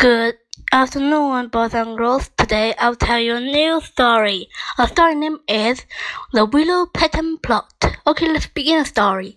[0.00, 0.38] Good
[0.72, 2.30] afternoon, boys and girls.
[2.38, 4.48] Today I'll tell you a new story.
[4.78, 5.84] The story name is
[6.32, 7.84] The Willow Pattern Plot.
[8.06, 9.36] Okay, let's begin the story.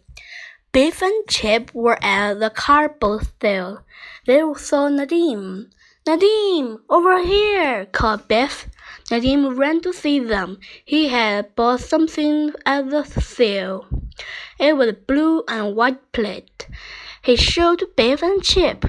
[0.71, 3.83] Biff and Chip were at the car boat sale.
[4.25, 5.69] They saw Nadim.
[6.07, 8.69] Nadim, over here, called Biff.
[9.11, 10.59] Nadim ran to see them.
[10.85, 13.85] He had bought something at the sale.
[14.57, 16.69] It was a blue and white plate.
[17.23, 18.83] He showed Biff and Chip.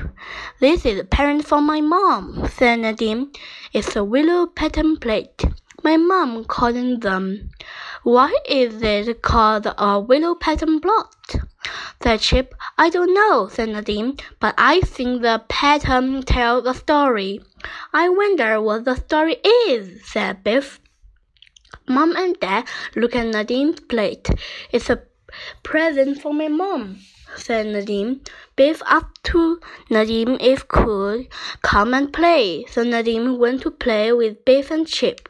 [0.59, 3.33] This is a parent for my mom, said Nadim.
[3.73, 5.45] It's a willow pattern plate.
[5.85, 7.51] My mom called them.
[8.03, 11.15] Why is it called a willow pattern plot?
[12.03, 12.57] said Chip.
[12.77, 17.41] I don't know, said Nadim, but I think the pattern tells a story.
[17.93, 19.37] I wonder what the story
[19.69, 20.81] is, said Biff.
[21.87, 22.67] Mom and Dad
[22.97, 24.29] look at Nadim's plate.
[24.73, 25.05] It's a
[25.63, 26.99] present for my mom
[27.37, 28.27] said Nadim.
[28.57, 31.29] Biff asked to Nadim if could
[31.63, 35.29] come and play, so Nadim went to play with Biff and Chip.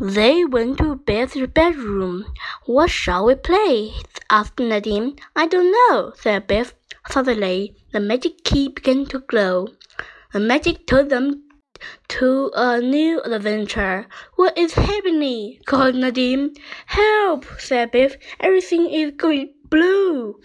[0.00, 2.26] They went to Biff's bedroom.
[2.66, 3.92] What shall we play?
[4.28, 5.18] asked Nadim.
[5.36, 6.74] I don't know, said Biff.
[7.08, 9.68] Suddenly, the magic key began to glow.
[10.32, 11.44] The magic took them
[12.08, 14.06] to a new adventure.
[14.36, 15.58] What is happening?
[15.66, 16.56] called Nadim.
[16.86, 18.16] Help, said Biff.
[18.40, 20.38] Everything is going blue.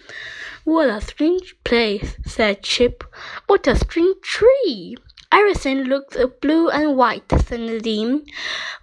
[0.64, 3.04] What a strange place, said Chip.
[3.46, 4.96] What a strange tree.
[5.30, 8.26] Everything looks blue and white, said Nadim.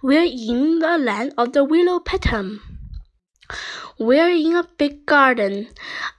[0.02, 2.60] We're in the land of the willow pattern.
[3.98, 5.68] We're in a big garden.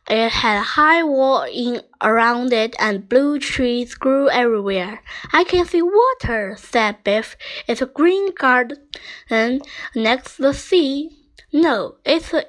[0.07, 5.01] It had a high wall in around it and blue trees grew everywhere.
[5.33, 7.35] I can see water, said Biff.
[7.67, 9.61] It's a green garden
[9.95, 11.09] next to the sea.
[11.51, 12.45] No, it's a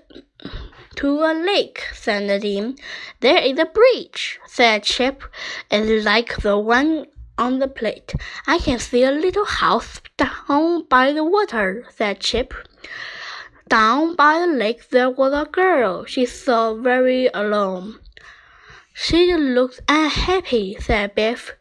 [0.96, 2.78] to a lake, said Nadim.
[3.20, 5.22] There is a bridge, said Chip.
[5.70, 7.06] It's like the one
[7.38, 8.14] on the plate.
[8.46, 12.54] I can see a little house down by the water, said Chip.
[13.68, 16.04] Down by the lake there was a girl.
[16.04, 18.00] She saw very alone.
[18.92, 21.54] She looks unhappy, said Biff.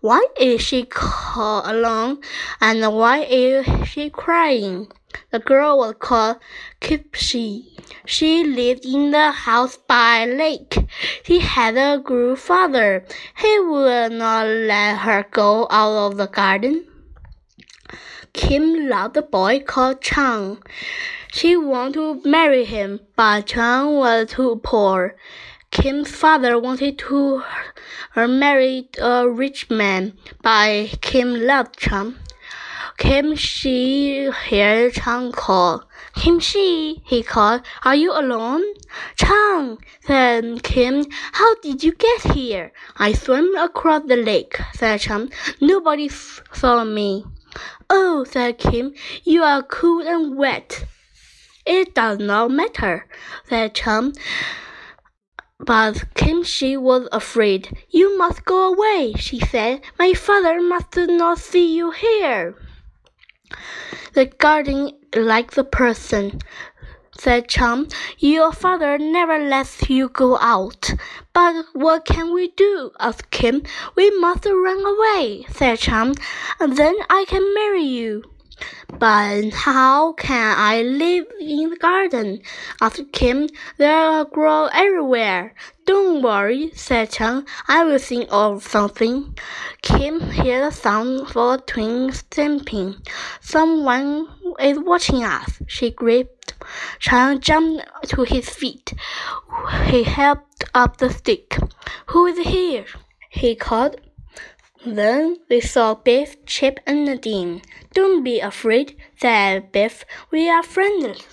[0.00, 2.20] Why is she called alone,
[2.60, 4.88] and why is she crying?
[5.30, 6.38] The girl was called
[6.80, 7.64] Kipsy.
[8.04, 10.76] She lived in the house by lake.
[11.24, 13.04] She had a good father.
[13.36, 16.86] He would not let her go out of the garden.
[18.32, 20.62] Kim loved a boy called Chang.
[21.32, 25.16] She wanted to marry him, but Chang was too poor.
[25.70, 27.42] Kim's father wanted to
[28.16, 32.16] marry a rich man, but Kim loved Chang.
[32.98, 35.84] Kim Shi heard Chang call.
[36.14, 38.64] Kim Shi, he called, are you alone?
[39.16, 42.72] Chang, said Kim, how did you get here?
[42.96, 45.30] I swam across the lake, said Chang.
[45.60, 47.26] Nobody saw me.
[47.90, 50.86] Oh, said Kim, you are cool and wet.
[51.66, 53.06] It does not matter,
[53.46, 54.14] said Chang.
[55.58, 57.76] But Kim Shi was afraid.
[57.90, 59.82] You must go away, she said.
[59.98, 62.56] My father must not see you here.
[64.14, 66.40] The garden like the person,
[67.18, 67.88] said Chum.
[68.18, 70.92] Your father never lets you go out.
[71.32, 72.90] But what can we do?
[73.00, 73.62] asked Kim.
[73.94, 76.14] We must run away, said Chum,
[76.60, 78.24] And then I can marry you.
[78.98, 82.40] But how can I live in the garden?
[82.80, 83.48] asked Kim.
[83.78, 85.54] They'll grow everywhere.
[85.84, 87.46] Don't worry, said Chang.
[87.68, 89.36] I will think of something.
[89.82, 92.96] Kim heard the sound of a twin stamping.
[93.40, 94.28] Someone
[94.58, 96.54] is watching us, she gripped.
[96.98, 98.94] Chang jumped to his feet.
[99.84, 100.38] He held
[100.74, 101.58] up the stick.
[102.06, 102.86] Who is here?
[103.28, 104.00] he called.
[104.86, 107.60] Then we saw Biff, Chip, and Nadim.
[107.92, 110.04] Don't be afraid, said Biff.
[110.30, 111.26] We are friends.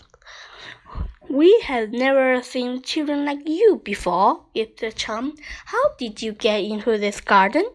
[1.29, 5.35] We have never seen children like you before, said Chum.
[5.65, 7.69] How did you get into this garden?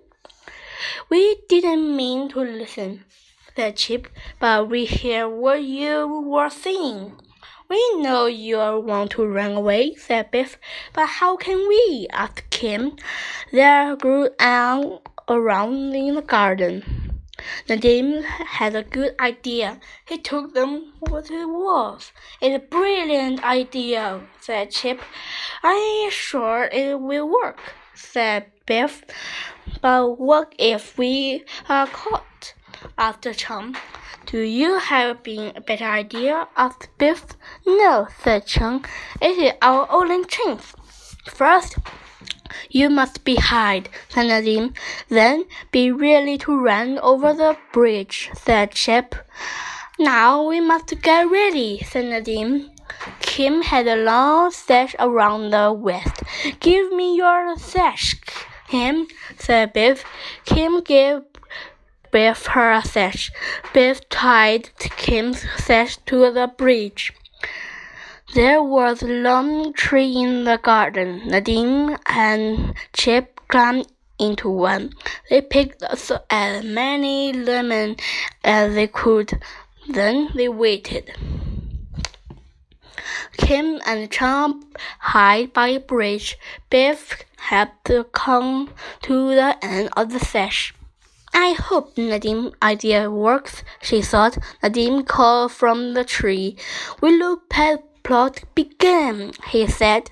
[1.08, 3.04] We didn't mean to listen,
[3.54, 4.08] said Chip,
[4.40, 7.12] but we hear what you were saying.
[7.68, 10.58] We know you want to run away, said Biff,
[10.92, 12.08] but how can we?
[12.10, 12.96] asked Kim.
[13.52, 16.82] They grew out around in the garden.
[17.68, 19.80] Nadim had a good idea.
[20.06, 22.12] He told them what it was.
[22.40, 25.00] It's a brilliant idea, said Chip.
[25.62, 27.60] I'm sure it will work,
[27.94, 29.04] said Biff.
[29.80, 32.54] But what if we are caught?
[32.96, 33.76] asked Chum.
[34.26, 36.48] Do you have been a better idea?
[36.56, 37.24] asked Biff.
[37.66, 38.84] No, said Chum.
[39.22, 40.74] It is our only chance.
[41.26, 41.76] First,
[42.70, 44.74] You must be hide, said Nadim.
[45.08, 49.14] Then be ready to run over the bridge, said Chip.
[49.98, 52.70] Now we must get ready, said Nadim.
[53.20, 56.22] Kim had a long sash around the waist.
[56.60, 58.16] Give me your sash,
[58.68, 59.06] Kim,
[59.38, 60.04] said Biff.
[60.44, 61.22] Kim gave
[62.10, 63.30] Biff her sash.
[63.72, 67.12] Biff tied Kim's sash to the bridge.
[68.34, 71.22] There was a long tree in the garden.
[71.24, 73.86] Nadim and Chip climbed
[74.18, 74.92] into one.
[75.30, 77.96] They picked as many lemons
[78.44, 79.40] as they could.
[79.88, 81.10] Then they waited.
[83.38, 84.62] Kim and Chang
[85.12, 86.36] hid by a bridge.
[86.68, 90.74] Biff had to come to the end of the sash.
[91.32, 94.36] I hope Nadim idea works, she thought.
[94.62, 96.58] Nadim called from the tree.
[97.00, 100.10] Willow pet plot began, he said.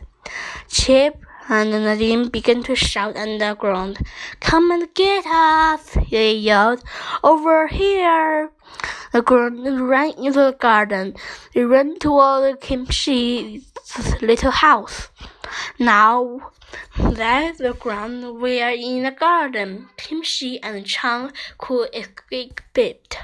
[0.68, 1.16] Chip
[1.48, 3.98] and Nadim began to shout underground.
[4.40, 6.82] Come and get us, they yelled.
[7.22, 8.50] Over here.
[9.12, 11.14] The girl ran into the garden.
[11.54, 13.72] They ran toward Kim Shi's
[14.20, 15.08] little house.
[15.78, 16.52] Now
[16.98, 23.18] that the ground were in the garden, Kim Shi and Chang could escape it.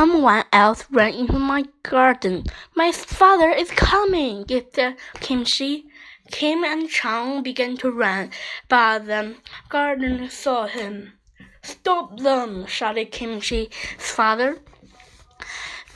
[0.00, 2.44] Someone else ran into my garden.
[2.74, 5.90] My father is coming, gasped Kim Shi.
[6.30, 8.30] Kim and Chang began to run,
[8.66, 9.36] but the
[9.68, 11.18] gardener saw him.
[11.62, 12.64] Stop them!
[12.64, 13.68] shouted Kim Shi's
[13.98, 14.60] father.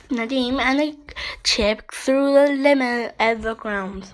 [0.09, 1.11] Nadim and
[1.43, 4.11] Chip threw the lemon at the ground.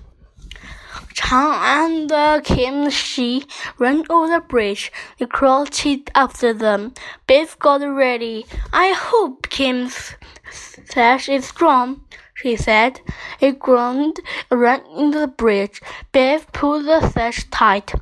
[1.13, 3.45] Chang and uh, Kim Shi
[3.77, 4.91] ran over the bridge.
[5.17, 6.93] They crouched after them.
[7.27, 8.45] Biff got ready.
[8.71, 10.15] I hope Kim's
[10.51, 12.03] sash is strong,
[12.33, 13.01] she said.
[13.39, 14.19] It groaned,
[14.49, 15.81] ran into the bridge.
[16.11, 17.93] Biff pulled the sash tight.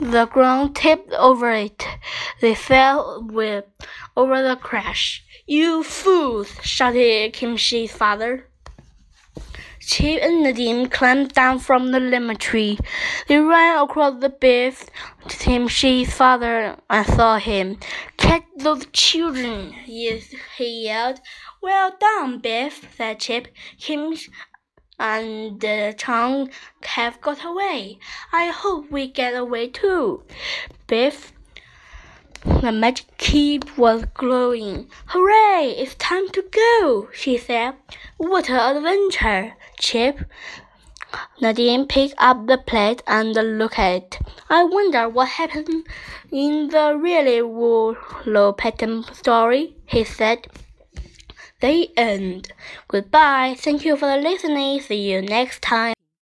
[0.00, 1.86] The ground tipped over it.
[2.40, 3.64] They fell with
[4.16, 5.24] over the crash.
[5.46, 6.52] You fools!
[6.62, 8.48] shouted Kim Shi's father.
[9.86, 12.76] Chip and Nadim climbed down from the lemon tree.
[13.28, 14.90] They ran across the Biff.
[15.28, 17.78] Kim Shi's father and saw him.
[18.16, 19.74] Catch those children!
[19.86, 21.20] Yes, he yelled.
[21.62, 23.46] Well done, Biff, said Chip.
[23.78, 24.16] Kim
[24.98, 26.50] and uh, Chang
[26.82, 27.98] have got away.
[28.32, 30.24] I hope we get away too.
[30.88, 31.32] Biff
[32.46, 34.88] the magic key was glowing.
[35.06, 35.74] Hooray!
[35.76, 37.74] It's time to go, she said.
[38.16, 40.20] What an adventure, Chip.
[41.40, 44.18] Nadim picked up the plate and looked at it.
[44.48, 45.86] I wonder what happened
[46.30, 50.46] in the really Willow Pattern story, he said.
[51.60, 52.52] The end.
[52.88, 53.56] Goodbye.
[53.58, 54.80] Thank you for listening.
[54.80, 55.95] See you next time.